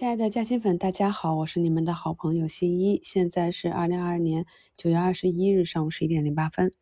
[0.00, 2.98] 亲爱的嘉兴粉，大家好，我是你们的好朋友新一。
[3.04, 6.72] 现在是二零二二年九月二十一日上午十一点零八分。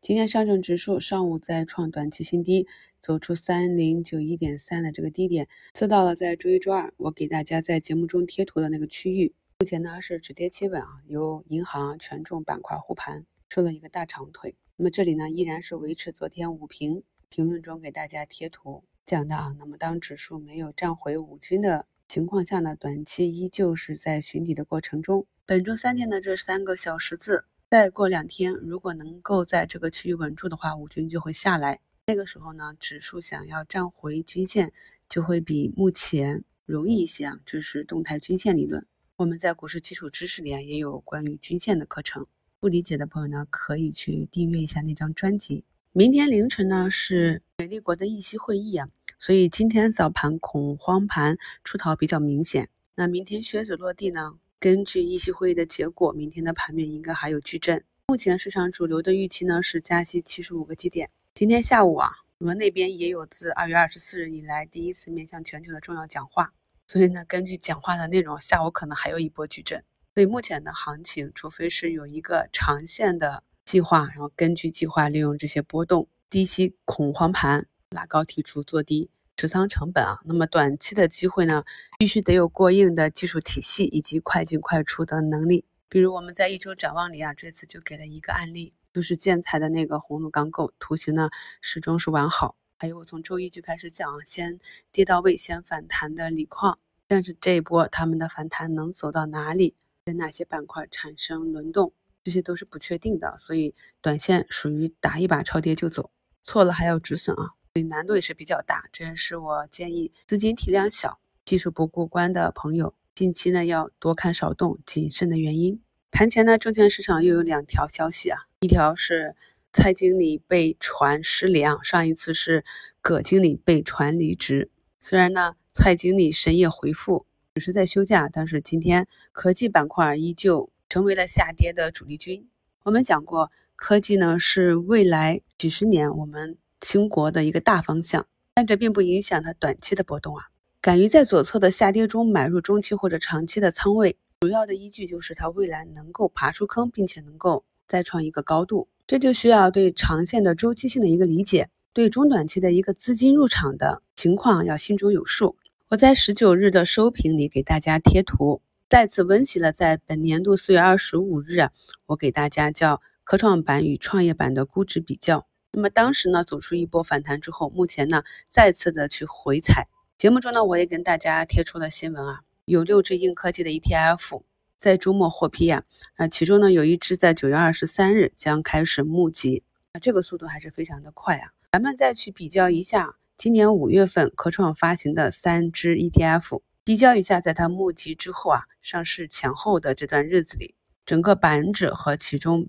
[0.00, 2.68] 今天上证指数上午再创短期新低，
[3.00, 9.34] 走出三零九一点三的这个低点，刺到了在周一、周二我给大家在节目中贴图的那个区域。
[9.58, 14.54] 目前呢是止跌企稳啊，由银行、权重板块护盘，收了一个大长腿。
[14.76, 19.56] 那么这里呢依然是维持昨天五评评论中给大家贴图讲的啊。
[19.58, 21.86] 那么当指数没有站回五均的。
[22.08, 25.26] 情况下呢，短期依旧是在寻底的过程中。
[25.44, 31.80] 本周三天的这三个小十字，再过两天，如果能够在这个区域稳住的话，五均就会下来。
[32.06, 34.72] 那个时候呢，指数想要站回均线，
[35.06, 37.38] 就会比目前容易一些啊。
[37.44, 38.86] 这是动态均线理论。
[39.16, 42.26] 我们在股市基础知识里啊，也有关于均线的课程。
[42.58, 45.62] 不理解的朋友呢，可以去订阅一下那张专辑。
[45.92, 48.88] 明天凌晨呢，是美丽国的议息会议啊。
[49.20, 54.38] 所以今天早盘恐慌盘出逃比较明显，那明天靴子落地呢？
[54.60, 57.84] 根据议息会议的结果，明天的盘面应该还有巨震。
[58.06, 61.10] 目前市场主流的预期呢是加息七十五个基点。
[61.34, 66.52] 今天下午啊，俄那边也有自二月二十四日以来第一次面向全球的重要讲话，
[66.86, 69.82] 所以呢，根据讲话的内容，下午可能还有一波巨震。
[70.14, 77.66] 所以目前的行情，除非是有一个长线的计划，然后根据计划利用这些波动低吸恐慌盘。
[77.90, 81.64] 拉高提出做低持仓成本啊，那么短期的机会呢，
[81.98, 85.64] 必须得有过硬的技术体系以及快进快出的能力。
[85.88, 91.30] 比如我们在一周展望里啊，这次就给了一个案例，就是建材的那个红路钢构图形呢，
[91.62, 92.56] 始终是完好。
[92.76, 94.58] 还有我从周一就开始讲，先
[94.92, 101.92] 跌到位先反弹的锂矿，但是这一波他们的反弹能走到哪里，在哪些板块产生轮动，
[102.24, 106.10] 这些都是不确定的，所以短线属于打一把超跌就走，
[106.42, 107.54] 错了还要止损啊。
[107.78, 115.80] 所以难度也是比较大，这也是我建议资金体量小、技术不过关的朋友近期呢要多看少动、谨慎的原因。
[116.10, 119.36] 盘前呢，证券市场又有两条消息啊，一条是
[119.72, 122.64] 蔡经理被传失联，上一次是
[123.00, 124.72] 葛经理被传离职。
[124.98, 132.48] 虽然呢，蔡经理深夜回复只是在休假，但是今天科技板块依旧成为了下跌的主力军。
[132.82, 136.58] 我们讲过，科技呢是未来几十年我们。
[136.80, 140.44] 兴国的一个大方向，但这并不影响它短期的波动啊。
[140.80, 148.88] 敢于在左侧的下跌中买入中期或者长期的仓位，主要的依据就是它未来能够爬出坑，并且能够再创一个高度。
[149.06, 155.56] 这就需要对长线的周期性的一个理解，对中短期的一个资金入场的情况要心中有数。
[155.88, 161.68] 我在十九日的收评里给大家贴图，再次温习了在本年度四月二十五日，
[162.06, 165.46] 我给大家叫科创板与创业板的估值比较。
[165.72, 169.86] 那么当时呢，走出一波反弹之后，目前呢再次的去回踩。
[170.16, 174.42] 节目中呢，我也跟大家贴出了新闻啊，有六只硬科技的 ETF
[174.78, 175.84] 在周末获批啊，
[176.16, 179.62] 那其中呢有一只在九月二十三日将开始募集，
[179.92, 181.52] 那这个速度还是非常的快啊。
[181.72, 190.74] 咱们再去比较一下今年五月份科创发行的三只 ETF，比较一下在它募集之后啊，上市前后的这段日子里，
[191.04, 192.68] 整个板指和其中。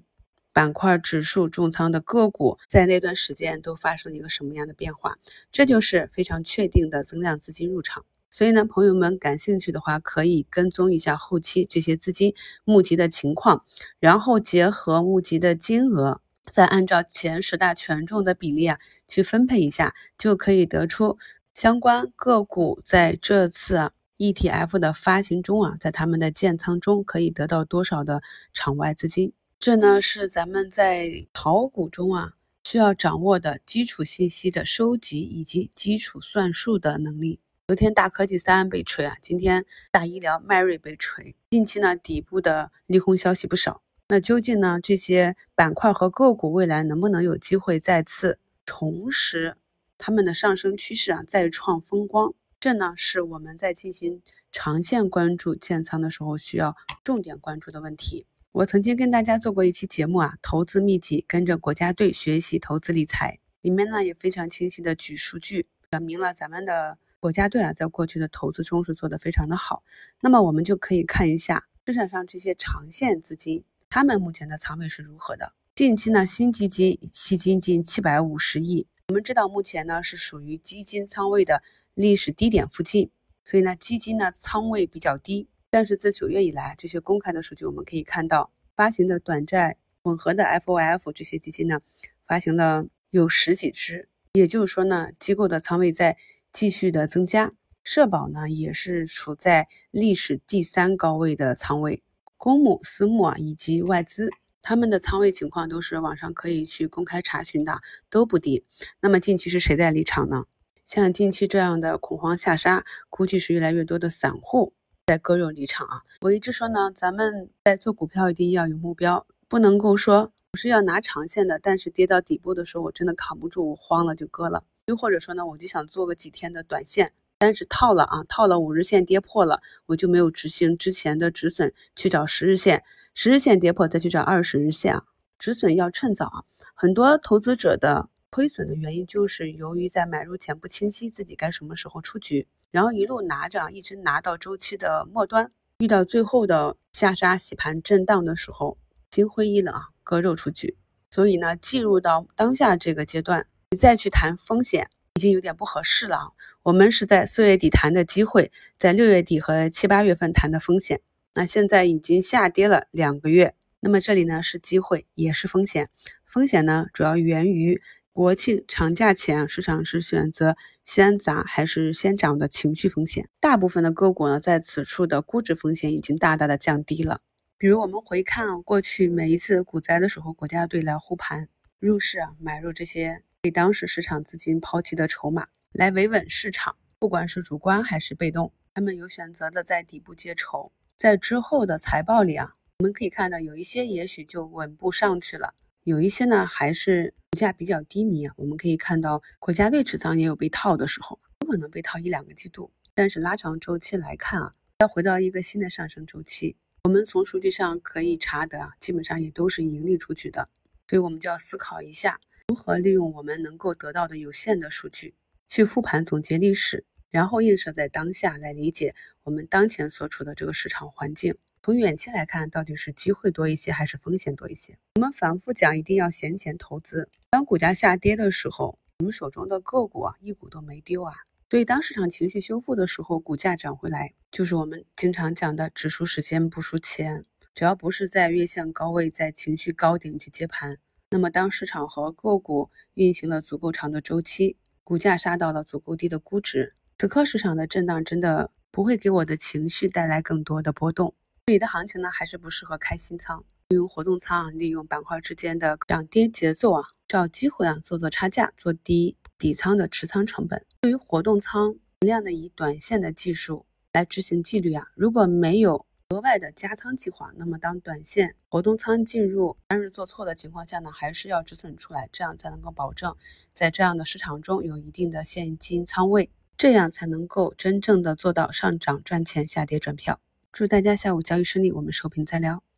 [0.52, 5.18] 板块指数重仓的个股在那段时间都发生了一个什么样的变化？
[5.52, 8.06] 这就是非常确定的增量资金入场。
[8.32, 13.66] 所以呢，朋友们感兴趣的话，可以跟踪一下后期这些资金募集的情况，
[14.00, 18.78] 然后结合募集的金额，再按照前十大权重的比例啊
[19.08, 21.18] 去分配一下，就可以得出
[21.56, 28.22] 相关个股在这次 ETF 的发行中啊，在他们的建仓中可以得到多少的
[28.54, 29.34] 场外资金。
[29.62, 32.32] 这呢是咱们在炒股中啊
[32.64, 37.42] 需要掌握的基础信息的收集以及基础算术的能力。
[37.68, 41.36] 昨天大科技三被锤啊，今天大医疗迈瑞被锤。
[41.50, 43.82] 近期呢底部的利空消息不少。
[44.08, 49.58] 那究竟呢这些板块和个股未来能不能有机会再次重拾
[49.98, 52.34] 他们的上升趋势啊，再创风光？
[52.62, 54.22] 这呢是我们在进行
[54.54, 58.26] 长线关注建仓的时候需要重点关注的问题。
[58.52, 69.84] 我曾经跟大家做过一期节目啊，投资秘籍，跟着国家队学习投资理财，里面呢也非常清晰的举数据，表明了咱们的国家队啊，在过去的投资中是做的非常的好。
[70.22, 75.54] 那么我们就可以看一下市场上这些长线资金，他们目前的仓位是如何的。
[75.76, 81.62] 近期呢，新基金吸金近七百五十亿，我们知道目前呢是属于基金仓位的
[81.94, 83.12] 历史低点附近，
[83.46, 85.48] 所以呢，基金呢仓位比较低。
[85.72, 91.82] 但是自九月以来，这些公开的数据我们可以看到，发行的短债混合的 FOF 这些基金呢，
[92.26, 96.18] 发行了有十几只，也就是说呢，机构的仓位在
[96.52, 97.54] 继续的增加。
[97.84, 102.02] 社保呢也是处在历史第三高位的仓位，
[102.38, 104.32] 公募、私募啊以及外资，
[104.62, 107.80] 他们的仓位情况都是网上可以去公开查询的，
[108.10, 108.66] 都不低。
[109.02, 110.46] 那么近期是谁在离场呢？
[110.86, 114.74] 像近期这样的恐慌下杀，估计是越来越多的散户
[115.10, 116.04] 在割肉离场啊。
[116.22, 124.64] 我一直说呢，咱们在做股票一定要有目标，不能够说我是要拿长线的，但是跌到底部的时候我真的扛不住，我慌了就割了。
[124.86, 127.12] 又或者说呢，我就想做个几天的短线。
[127.40, 132.84] 但是套了啊，套了五日线跌破了，我就没有执行之前的止损，去找十日线，
[133.16, 135.06] 十日线跌破再去找二十日线啊，
[135.40, 136.44] 止损要趁早啊。
[136.76, 148.78] 很多投资者的亏损的原因就是由于在买入前不清晰自己该什么时候出局，然后一路拿着，一直拿到周期的末端，遇到最后的下杀洗盘震荡的时候，
[149.12, 150.78] 心灰意冷啊，割肉出局。
[151.10, 154.90] 所以呢，进入到当下这个阶段，你再去谈风险。
[155.16, 156.32] 已经有点不合适了啊！
[156.64, 161.02] 我们是在四月底谈的机会，在六月底和七八月份谈的风险。
[161.34, 165.90] 那现在已经下跌了两个月，那么这里呢是机会，也是风险。
[166.24, 167.82] 风险呢主要源于
[168.20, 173.30] 国庆长假前市场是选择先砸还是先涨的情绪风险。
[173.40, 177.22] 大部分的个股呢在此处的估值风险已经大大的降低了。
[177.58, 181.48] 比如我们回看过去每一次股灾的时候，国家队来护盘
[181.80, 183.24] 入市啊，买入这些。
[183.42, 190.74] 被当时市场资金抛弃的筹码来维稳市场，不管是主观还是被动，他们有选择的在底部接筹。
[190.98, 195.54] 在之后的财报里啊，我们可以看到有一些也许就稳步上去了，
[195.86, 198.34] 有一些呢还是价比较低迷啊。
[198.38, 210.50] 我们可以看到国家队持仓也有被套的时候，有可能被套一两个季度，但是拉长周期来看啊，要回到一个新的上升周期，我们从数据上可以查得啊，基本上也都是盈利出去的，
[210.88, 212.20] 所以我们就要思考一下。
[212.50, 215.16] 如何利用我们能够得到的有限的数据
[215.48, 221.36] 去复盘总结历史，然后映射在当下来理解我们当前所处的这个市场环境。
[221.62, 224.78] 从远期来看，到底是机会多一些还是风险多一些？
[224.96, 227.10] 我们反复讲，一定要闲钱投资。
[227.32, 231.14] 当股价下跌的时候，我们手中的个股啊，一股都没丢啊。
[231.50, 237.26] 所以当市场情绪修复的时候，股价涨回来，就是我们经常讲的只输时间不输钱。
[237.54, 240.78] 只要不是在月线高位，在情绪高点去接盘。
[241.10, 244.56] 那么，当市场和个股运行了足够长的周期，
[244.86, 251.14] 股价杀到了足够低的估值，此刻市场的震荡真的不会给我的情绪带来更多的波动。
[251.50, 260.64] 这里的行情呢，还是不适合开新仓，利用活动仓，利用板块之间的涨跌节奏啊，找机会啊，做做差价，做低底仓的持仓成本。
[260.82, 265.88] 对于活动仓，尽量的以短线的技术来执行纪律啊，如果没有。
[266.10, 273.16] 额外的加仓计划，那么当短线活动仓进入单日做错的情况下呢，还是要止损出来，这样才能够保证
[273.54, 280.20] 在这样的市场中有一定的现金仓位，这样才能够真正的做到上涨赚钱，下跌赚票。
[280.52, 282.69] 祝大家下午交易顺利，我们收评再聊。